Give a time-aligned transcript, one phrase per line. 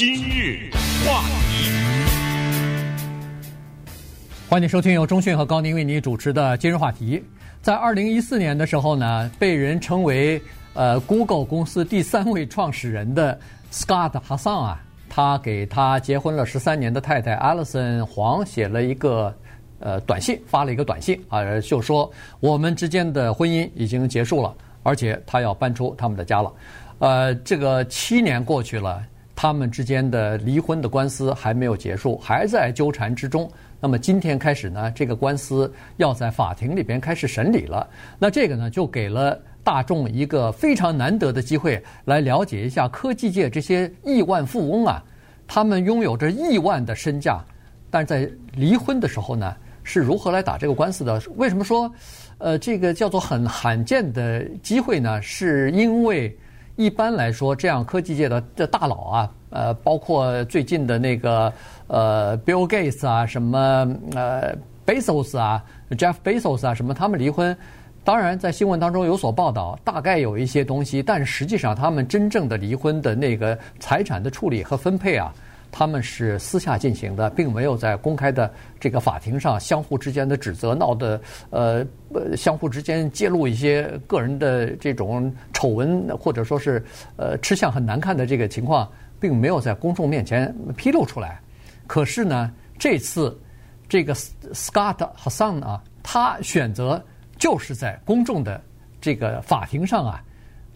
[0.00, 0.70] 今日
[1.04, 1.20] 话
[1.50, 1.70] 题，
[4.48, 7.22] 欢迎收听由中讯和高宁为你主持的今日话题。
[7.60, 10.40] 在二零一四年的时候呢，被人称为
[10.72, 13.38] 呃 Google 公司第三位创始人的
[13.70, 19.36] Scott Hassan 啊，他给他结婚了十三年的太太 Alison 黄写了一个
[19.80, 22.10] 呃短信，发了一个短信啊，就说
[22.40, 26.50] 我们之间的婚姻已经结束了，而且他要搬出他们的家了。
[27.00, 29.04] 呃，这个七年过去了。
[29.42, 33.50] 他们之间的离婚的官司还没有结束，还在纠缠之中。
[33.80, 37.88] 那么今天开始呢，这个官司要在法庭里边开始审理了。
[38.18, 45.02] 那这个呢，就给了大众一个非常难得的机会，来了解一下科技界这些亿万富翁啊，
[45.48, 47.42] 他们拥有着亿万的身价，
[47.90, 51.18] 但是在离婚的时候呢，是如何来打这个官司的？
[51.36, 51.90] 为什么说，
[52.36, 55.22] 呃，这个叫做很罕见的机会呢？
[55.22, 56.36] 是因为。
[56.80, 61.52] 一般来说，这样科技界的这大佬啊，呃，包括最近的那个
[61.88, 63.58] 呃，Bill Gates 啊，什么
[64.14, 67.54] 呃，Bezos 啊，Jeff Bezos 啊，什么他们离婚，
[68.02, 75.30] 当然在新闻当中有所报道，大概有一些东西，但实际上他们真正的离婚的那个财产的处理和分配啊。
[75.72, 81.86] 他们是私下进行的，并没有在公开的这个法庭上相互之间的指责闹的，呃，
[82.36, 86.84] 相互之间揭露一些个人的这种丑闻，或者说是
[87.16, 91.40] 呃吃相很难看的这个情况，并没有在公众面前披露出来。
[91.86, 93.38] 可是呢，这次
[93.88, 97.02] 这个 Scott Hassan 啊，他选择
[97.38, 98.60] 就是在公众的
[99.00, 100.22] 这个法庭上啊。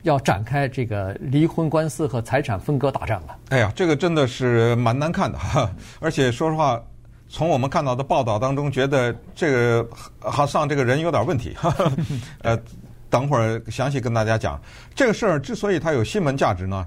[0.05, 3.37] 要展开这个离婚官司和财产分割大战了。
[3.49, 5.69] 哎呀，这个真的是蛮难看的哈！
[5.99, 6.81] 而且说实话，
[7.29, 9.89] 从我们看到的报道当中，觉得这个
[10.21, 11.57] 哈桑这个人有点问题。
[12.43, 12.59] 呃，
[13.09, 14.61] 等会儿详细跟大家讲
[14.95, 15.41] 这个事儿。
[15.41, 16.87] 之所以它有新闻价值呢，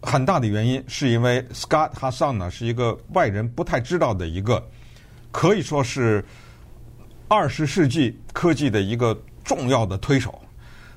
[0.00, 4.62] 很大的原因是因为 Scott 哈桑呢是一个外人不太知道的一个，
[5.32, 6.24] 可以说是
[7.26, 10.40] 二十世纪科技的一个重要的推手。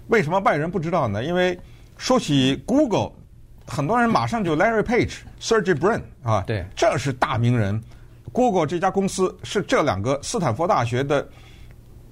[0.08, 1.24] 为什么外人不知道呢？
[1.24, 1.60] 因为
[1.98, 3.12] 说起 Google，
[3.66, 7.82] 很多人马上就 Larry Page、Sergey Brin 啊，对，这是大名人。
[8.32, 11.28] Google 这家公司是这两个斯坦福大学的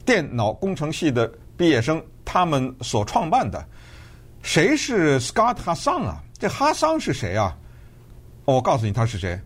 [0.05, 3.63] 电脑工程系的毕业生他们所创办的。
[4.41, 6.23] 谁是 Scott Hassan 啊？
[6.37, 7.55] 这哈桑是谁啊？
[8.45, 9.39] 我告诉你他是谁，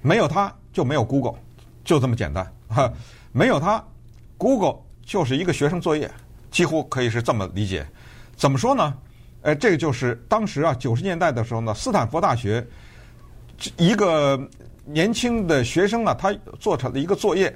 [0.00, 1.34] 没有他就没有 Google，
[1.84, 2.46] 就这么简单。
[2.68, 2.92] 哈，
[3.32, 3.82] 没有他
[4.38, 6.10] ，Google 就是一个学生作业。
[6.52, 7.84] 几乎可以是这么理解，
[8.36, 8.94] 怎么说呢？
[9.40, 12.64] 呃，这个就是当时啊，九十年代的时候呢，斯坦福大学
[13.76, 14.40] 一个
[14.84, 17.52] 年轻的学生啊，他做成了一个作业，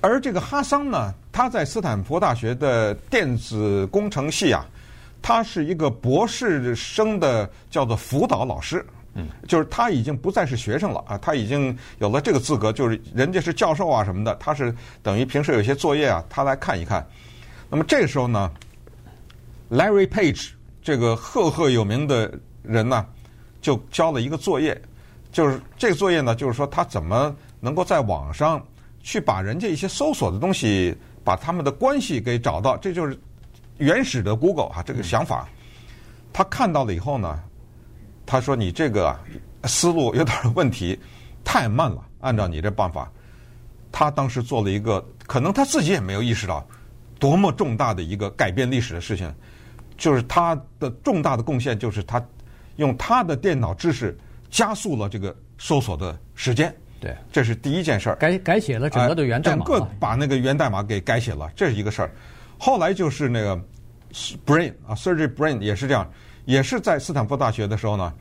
[0.00, 4.66] 而这个哈桑呢，他在斯坦福大学的电子工程系啊，
[5.20, 17.06] 他是一个博士生的叫做辅导老师，嗯，就是他已经不再是学生了啊，他已经有了这个资格，就是人家是教授啊什么的，他是等于平时有些作业啊，他来看一看。
[17.72, 18.52] 那么这个时候呢
[19.70, 20.50] ，Larry Page
[20.82, 22.30] 这个赫赫有名的
[22.62, 23.06] 人呢，
[23.62, 24.78] 就交了一个作业，
[25.32, 28.62] 就是这个作业呢，就是说他怎么能够在网上
[29.02, 30.94] 去把人家一些搜索的东西，
[31.24, 33.18] 把他们的关系给找到，这就是
[33.78, 35.48] 原始的 Google 啊，这个想法。
[36.30, 37.42] 他看到了以后呢，
[38.26, 39.18] 他说：“你这个
[39.64, 41.00] 思路有点问题，
[41.42, 42.06] 太慢了。
[42.20, 43.10] 按照你这办法，
[43.90, 46.62] 他当时做了一个，可能他自己也没有意识到。”
[47.22, 49.32] 多么重大的一个改变历史的事情，
[49.96, 52.20] 就是他的重大的贡献，就是他
[52.78, 54.18] 用他的电脑知识
[54.50, 56.74] 加速了这个搜索的时间。
[56.98, 58.16] 对，这是第一件事儿。
[58.16, 62.10] 改改写了整个的源代码，整个把那个源代码给改写了，这是一个事儿。
[62.58, 63.56] 后来就是那个
[64.44, 66.10] Brain 啊，Sergey Brain 也是这样，
[66.44, 68.12] 也是在斯坦福大学的时候呢。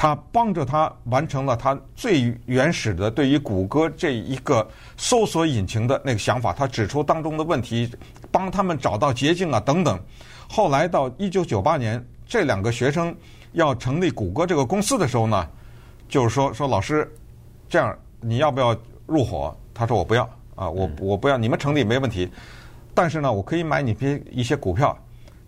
[0.00, 4.66] 他帮着他完成了他最原始的对于谷歌这一个
[4.96, 7.86] 搜索引擎的那个想法，他指出当中的问题，
[8.30, 10.00] 帮他们找到捷径啊等等。
[10.48, 13.14] 后来到一九九八年，这两个学生
[13.52, 15.46] 要成立谷歌这个公司的时候呢，
[16.08, 17.06] 就是说说老师，
[17.68, 18.74] 这样你要不要
[19.04, 19.54] 入伙？
[19.74, 20.24] 他说我不要
[20.54, 22.26] 啊，我我不要，你们成立没问题，
[22.94, 24.96] 但是呢，我可以买你一一些股票。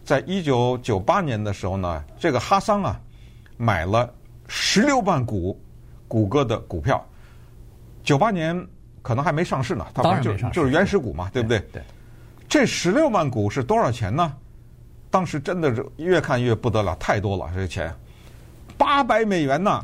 [0.05, 3.01] 在一九九八年的时候呢，这个哈桑啊
[3.57, 4.13] 买了。
[4.55, 5.59] 十六万股
[6.07, 7.03] 谷歌的股票，
[8.03, 8.55] 九八年
[9.01, 11.59] 可能还没上市呢，它就就是原始股嘛，对不对？
[11.73, 11.83] 对。
[12.51, 14.31] 这十六万股是多少钱呢？
[15.11, 17.95] 当时真的是越看越不得了，太多了这个钱，
[18.77, 19.83] 八百美元呢。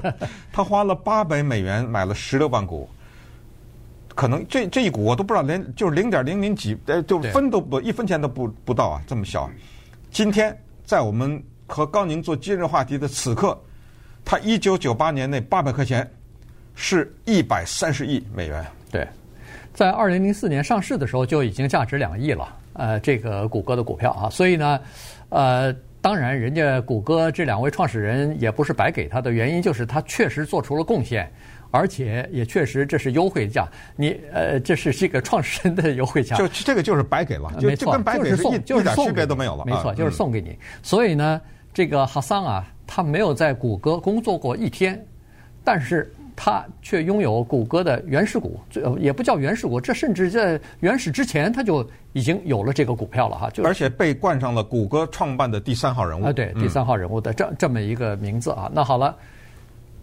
[0.52, 2.86] 他花了八百美元买了十六万股，
[4.14, 9.50] 可能这这一股我都不知道，连就是零点零零几，呃，就分都不一分钱都不不到啊，这么小。
[10.10, 13.58] 今天在我们和高宁做今日话题的此刻。
[14.30, 16.08] 他一九九八年那八百块钱
[16.76, 18.64] 是一百三十亿美元。
[18.88, 19.04] 对，
[19.74, 22.56] 在二零零四年上市的时候就已经价值两亿了。
[22.74, 24.80] 呃，这个谷歌的股票啊，所以呢，
[25.30, 31.28] 呃，当然人家谷歌这两位创始人也不是白给他的，原因就是他确实做出了贡献。
[31.72, 40.56] 而且也确实这是优惠价，你呃，这是这个创始人的优惠价，就这个就是白给了，就没错，跟白给就是送，就是送一点区别都没有了，没错，啊就是送给你。
[40.84, 41.40] 所以呢，
[41.74, 45.00] 这个哈桑啊，他没有在谷歌工作过一天，
[45.62, 58.68] 但是他却拥有谷歌的原始股，这也不叫原始股，这甚至在原始之前他就已经有了这个股票了哈，就而且被冠上了谷歌创办的第三号人物啊，对，第三号人物的这这么一个名字啊。
[58.74, 59.16] 那好了。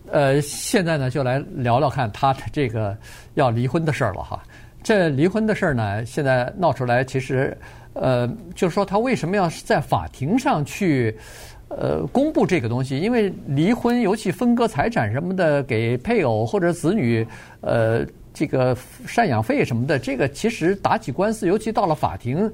[0.09, 2.97] 呃，现在呢，就来聊聊看他的这个
[3.33, 4.41] 要离婚的事儿了哈。
[4.81, 7.57] 这离婚的事儿呢，现在闹出来，其实
[7.91, 8.25] 呃，
[8.55, 11.13] 就是说他为什么要在法庭上去
[11.69, 12.99] 呃公布这个东西？
[12.99, 17.25] 因为离婚，尤其分割财产什么的，给配偶或者子女
[17.61, 18.75] 呃这个
[19.05, 22.51] 赡养费什么的，这个其实打起官司，尤其到了法庭。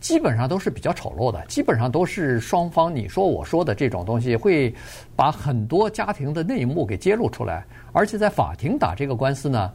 [0.00, 4.74] 基本上都是比较丑陋的，基本上都是双方你说我说的这种东西，会
[5.16, 7.64] 把很多家庭的内幕给揭露出来。
[7.90, 9.72] 而且在法庭打这个官司呢，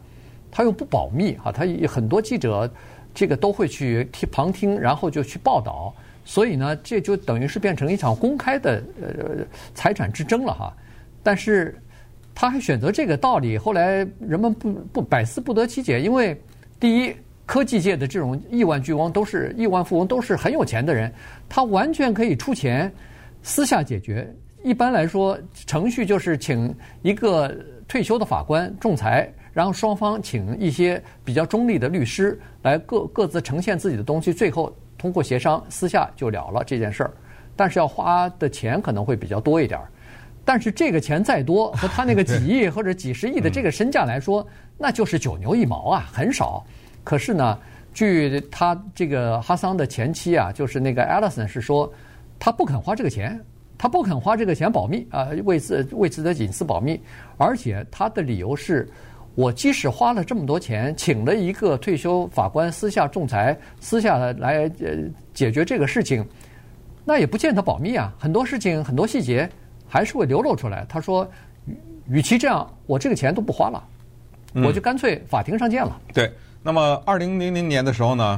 [0.52, 2.72] 他又不保密啊，他很多记者
[3.12, 5.92] 这个都会去旁听，然后就去报道，
[6.24, 10.74] 所以呢，这就等于是变成一场公开的呃财产之争了哈。
[11.24, 11.78] 但是
[12.34, 16.40] 他还选择这个道理，后来人们不不百思不得其解，因为
[16.80, 17.16] 第一。
[17.50, 21.12] 科技界的这种亿万巨翁都是亿万富翁，都是很有钱的人，
[21.50, 22.94] 他完全可以出钱
[23.42, 24.32] 私下解决。
[24.64, 25.36] 一般来说，
[25.66, 26.72] 程序就是请
[27.02, 27.52] 一个
[27.88, 37.12] 退休的法官仲裁，然后双方请一些比较中立的律师来各各自呈现自己的东西，最后通过协商私下就了了这件事儿。
[37.56, 39.90] 但是要花的钱可能会比较多一点儿。
[40.46, 44.46] 但是这个钱再多，和他那个几亿或者几十亿的这个身价来说，
[44.78, 46.66] 那就是九牛一毛啊，很少。
[47.04, 47.60] 可是呢，
[47.94, 51.92] 据他这个哈桑的前妻啊，就是那个 Allison 是说，
[52.40, 53.40] 他不肯花这个钱，
[53.78, 57.00] 他不肯花这个钱保密啊，为自为自己的隐私保密，
[57.38, 58.90] 而且他的理由是，
[59.40, 64.98] 我即使花了这么多钱，请了一个退休法官私下仲裁，私下来呃
[65.34, 66.28] 解决这个事情，
[67.06, 69.50] 那也不见得保密啊，很多事情很多细节
[69.88, 70.86] 还是会流露出来。
[70.90, 71.26] 他说，
[72.10, 73.82] 与其这样，我这个钱都不花了，
[74.56, 75.98] 我就干脆法庭上见了。
[76.10, 76.34] 嗯、对。
[76.62, 78.38] 那么，二零零零年的时候呢，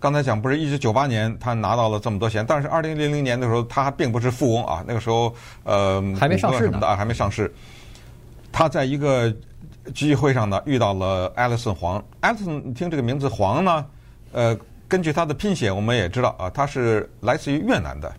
[0.00, 5.30] 刚才讲不是一九九八年他拿到了这么多钱，但是二零零零年的时候他还并不是富翁啊，那个时候
[5.64, 7.52] 呃还没上市呢啊，还没上市。
[8.50, 9.30] 他在一个
[9.94, 13.84] 聚会上呢遇到了艾利森黄，艾利森听这个名字黄呢，
[14.32, 18.12] 呃，根据他的拼写我们也知道啊，他是来自于越南的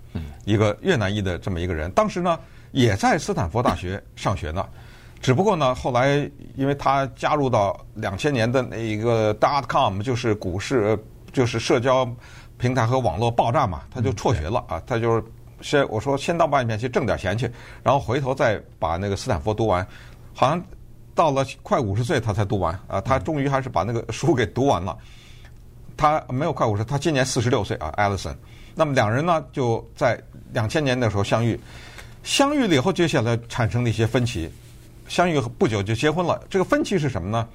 [0.46, 2.40] 一个越南裔的这么一个人，当时呢
[2.72, 4.66] 也在斯坦福大学上学呢。
[5.22, 10.98] 只不过呢，后来因为他加入到两千年的那一个 dot com，就是股市，
[11.34, 12.10] 就是社交
[12.58, 14.82] 平台和网络爆炸嘛，他就辍学了啊。
[14.88, 15.24] 他就是
[15.60, 17.52] 先我说先到外面去挣点钱去，
[17.84, 19.86] 然后回头再把那个斯坦福读完。
[20.34, 20.64] 好像
[21.16, 24.98] 到了快五十岁他才读完啊，他终于还是把那个书给读完了。
[25.98, 28.36] 他没有快五十，他今年四十六岁啊，Allison。
[28.74, 30.22] 那么两人呢就在
[30.54, 31.60] 两千年的时候相遇，
[32.24, 34.50] 相遇了以后，接下来产生了一些分歧。
[35.10, 37.48] 相遇不久就结婚了，这个分歧是什么呢？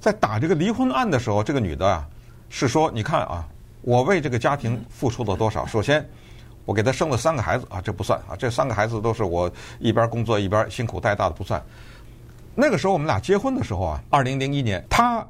[0.00, 2.08] 在打这个离婚案的时候，这个女的啊
[2.48, 3.46] 是说：“你看啊，
[3.82, 5.66] 我为这个家庭付出了多少？
[5.66, 6.08] 首先，
[6.64, 11.62] 我给他生了三个孩子啊，这不算啊，这三个孩子都是我一边工作一边辛苦带大的，不算。
[12.60, 15.24] 那个时候我们俩结婚的时候啊，二零零一年，他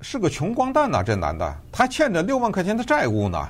[0.00, 3.48] 是个穷光蛋呐，这男的，他欠着六万块钱的债务呢，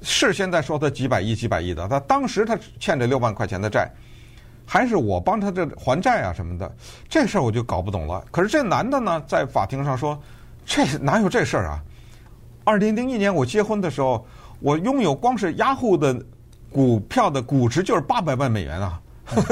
[0.00, 3.90] 是现在说他几百亿几百亿的，他当时他欠着六万块钱的债。”
[4.64, 6.74] 还是我帮他这还债啊什么的，
[7.10, 8.24] 这事儿我就搞不懂了。
[8.30, 10.18] 可是这男的呢，在法庭上说，
[10.64, 11.82] 这哪有这事儿啊？
[12.64, 14.24] 二零零一年我结婚的时候，
[14.60, 16.18] 我拥有光是雅虎的
[16.70, 18.98] 股票的估值就是八百万美元啊！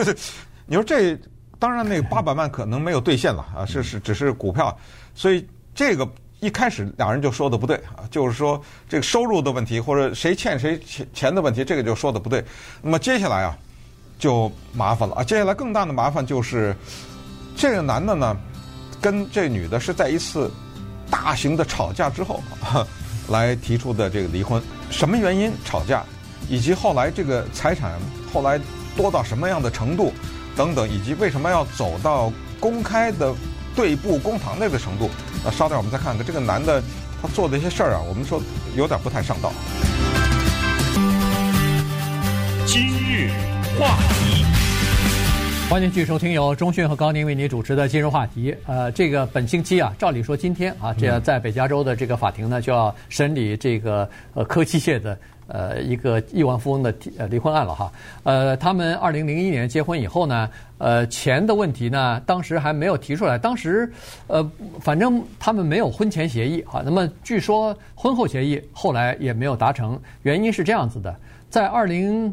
[0.64, 1.18] 你说这，
[1.61, 4.76] 当然那个八百万可能没有兑现了啊，是是只是股票，
[5.14, 6.09] 所以这个
[6.40, 12.45] 一开始两人就说的不对啊，就是说这个收入的问题或者谁欠谁钱钱的问题，这个就说的不对。
[12.83, 13.57] 那么接下来啊。
[14.21, 15.25] 就麻烦了啊！
[15.25, 16.76] 接下来更大的麻烦就是，
[17.57, 18.37] 这个男的呢，
[19.00, 20.50] 跟这女的是在一次
[21.11, 22.43] 大型的吵架之后，
[23.31, 24.62] 来提出的这个离婚。
[24.90, 26.05] 什么原因吵架，
[26.50, 27.99] 以及后来这个财产
[28.31, 28.61] 后来
[28.95, 30.12] 多到什么样的程度，
[30.61, 33.35] 等等，以及为什么要走到公开的
[33.75, 35.09] 对簿公堂那个程度？
[35.43, 36.83] 那稍等，我们再看看这个男的
[37.23, 38.43] 他做的一些事儿啊，我们说
[38.76, 39.50] 有点不太上道。
[42.67, 43.31] 今日
[43.79, 44.45] 话题，
[45.71, 48.55] 欢迎继续收听由中讯和高宁为您主持的今日话题。
[48.67, 55.19] 呃，这个本星期啊，照理说今天啊，这在北加州的这个法庭呢，就要审理这个呃科技界的
[55.50, 57.92] 呃一个亿万富翁的呃离婚案了哈。
[58.23, 63.37] 呃，他们二零零一年结婚以后呢，呃，钱的问题呢，当时还没有提出来。
[63.37, 63.92] 当时
[64.26, 66.83] 呃，反正他们没有婚前协议啊。
[66.85, 71.14] 那么据说婚后协议后来也没有达成，原因是这样子的，
[71.50, 72.33] 在二零。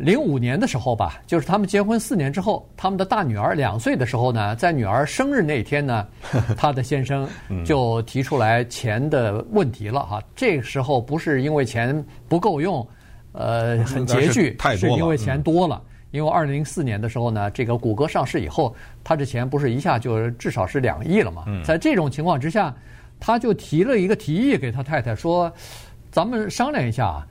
[0.00, 6.08] 零五年的时候吧，就是他们结婚四年之后，他们的大女儿两岁的时候呢，在女儿生日那天呢，
[6.56, 7.28] 他的先生
[7.66, 10.18] 就提出来钱的问题了哈。
[10.34, 12.86] 这个时候不是因为钱不够用，
[13.32, 15.82] 呃，很拮据，是因为钱多了。
[16.12, 21.44] 因为二零零四年的时候呢，这个谷歌上市以后，他这钱不是一下就至少是两亿了嘛。
[21.62, 22.74] 在这种情况之下，
[23.20, 25.52] 他就提了一个提议给他太太说
[26.10, 27.22] ：“咱们商量一下，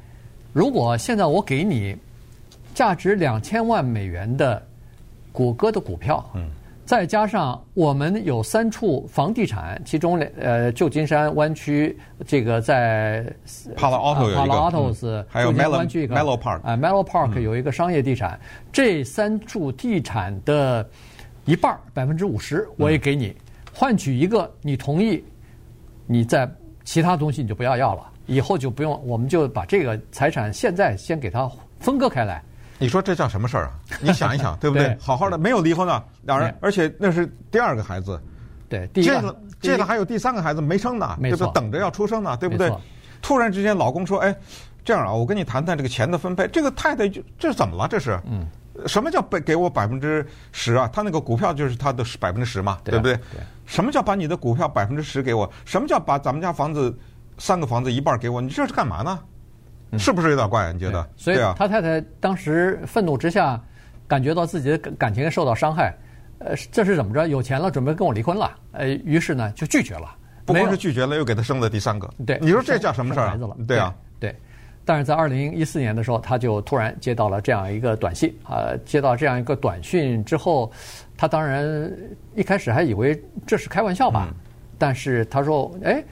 [0.54, 1.98] 如果现在我给你。”
[2.74, 4.62] 价值两千万美元的
[5.32, 6.50] 谷歌的股票，嗯，
[6.86, 11.96] 再加上我们有三处房地产，其中呃旧金山湾区
[12.26, 13.26] 这个在
[13.76, 18.40] Palo Alto 有一个还有 Menlo Park 啊 Menlo Park 有一个商业地产，
[18.72, 20.88] 这三处地产的
[21.46, 23.36] 一半百分之五十我也给你，
[23.74, 25.24] 换取一个你同意，
[26.08, 26.50] 你在
[26.84, 31.48] 其他东西你就不要要了，以后就不用，我们就把这个财产现在先给它
[31.80, 32.42] 分割开来。
[32.80, 33.72] 你说这叫什么事儿啊？
[34.02, 34.98] 你想一想， 对不对？
[35.00, 38.20] 好好的没有离婚啊，两人，而且那是第二个孩子，
[38.68, 41.52] 对，这个这个还有第三个孩子没生呢，对不对？
[41.54, 42.72] 等着要出生呢，对不对？
[43.22, 44.34] 突然之间，老公说：“哎，
[44.84, 47.86] 这样啊，我跟你谈谈这个钱的分配。”这个太太就这怎么了？
[47.86, 48.48] 这是，嗯，
[48.88, 50.90] 什么叫给给我百分之十啊？
[50.94, 53.16] 他那个股票就是他的百分之十嘛，对不对？
[53.16, 53.42] 对。
[53.66, 55.52] 什么叫把你的股票百分之十给我？
[55.66, 56.98] 什么叫把咱们家房子
[57.38, 58.40] 三个房子一半给我？
[58.40, 59.20] 你这是干嘛呢？
[59.98, 60.72] 是不是有点怪？
[60.72, 61.10] 你觉得？
[61.16, 63.60] 所以他太太当时愤怒之下，
[64.08, 65.92] 感觉到自己的感情受到伤害，
[66.40, 67.28] 呃，这是怎么着？
[67.28, 70.16] 有钱了，准备跟我离婚了，呃，于是呢就拒绝了。
[70.46, 72.08] 不光是拒绝了，又给他生了第三个。
[72.26, 73.30] 对，你说这叫什么事儿？
[73.30, 74.36] 孩子了，对啊，对。
[74.86, 80.72] 但是在二零一四年的时候，他就突然接到了这样一个短信啊，接到这样一个短讯之后，
[81.18, 81.92] 他当然
[82.36, 84.34] 一开始还以为这是开玩笑吧，
[84.78, 86.04] 但是他说，哎。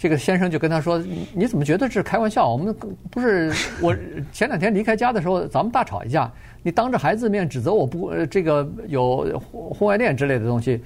[0.00, 0.96] 这个先生就跟他说
[1.36, 2.48] ：“你怎么觉得这是开玩笑？
[2.50, 2.74] 我们
[3.10, 3.52] 不是
[3.82, 3.94] 我
[4.32, 10.82] 前两天离开家的时候，咱们大吵一架，你当着孩子面指责我不这个有婚外恋之类的东西。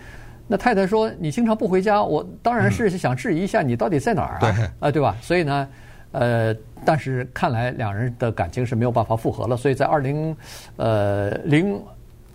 [0.48, 4.72] 那太太说你经常不回家，我当然是想质疑一下你到底在哪儿啊？
[4.80, 5.16] 啊、对吧？
[5.22, 5.68] 所以呢，
[6.10, 9.56] 呃，但是看来两人的感情是没有办法复合了。
[9.56, 10.36] 所以在二零
[10.74, 11.80] 呃零。”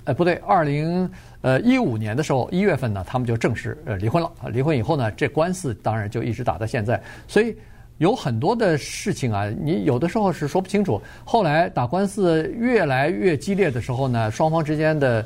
[0.10, 1.08] 呃，不对，二零
[1.42, 4.32] 呃一五年的时候，一月份呢，他们就正式呃离婚了。
[4.42, 7.00] 啊，离婚以后呢，这官司当然就一直打到现在。
[7.28, 7.56] 所以
[8.00, 11.00] 有很多的事情啊，你有的时候是说不清楚。
[11.24, 15.24] 后来打官司越来越激烈的时候呢，双方之间的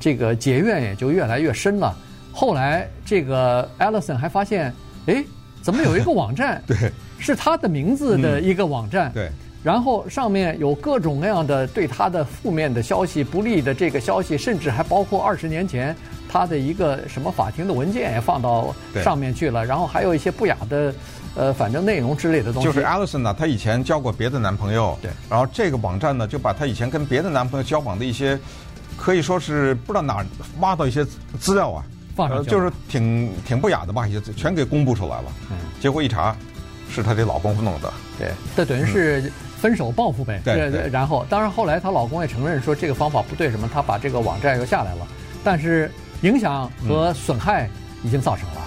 [0.00, 1.96] 这个结怨也就越来越深了。
[2.32, 4.74] 后来这个 Ellison 还发现，
[5.06, 5.24] 哎，
[5.62, 6.76] 怎么有一个网站， 对，
[7.20, 9.30] 是他的名字的一个网站，嗯、对。
[9.64, 15.96] 然后上面有各种各样的对他的负面的消息、不利的这个消息，甚至还包括二十年前
[16.28, 19.64] 他的一个什么法庭的文件也放到上面去了。
[19.64, 20.94] 然后还有一些不雅的，
[21.34, 22.68] 呃，反正内容之类的东西。
[22.68, 24.98] 就是 Allison 呢，她以前交过别的男朋友。
[25.00, 25.10] 对。
[25.30, 28.38] 然后这个网站呢，就把她以前跟别的男朋友交往的一些，
[28.98, 30.26] 可以说是不知道哪儿
[30.60, 31.02] 挖到一些
[31.40, 31.82] 资料啊，
[32.14, 35.32] 放上去，就是挺挺不雅的吧，也全给公布出来了。
[35.50, 35.56] 嗯。
[35.80, 36.36] 结果一查，
[36.90, 37.90] 是她的老公弄的。
[38.18, 38.30] 对。
[38.54, 39.22] 这等于是。
[39.22, 39.32] 嗯
[39.64, 45.08] 分手报复呗，对，对，然后当然后来她老公也承认说这个方法不对，什么她把这个网站又下来了，
[45.42, 45.90] 但是
[46.20, 47.66] 影响和损害
[48.02, 48.60] 已经造成了。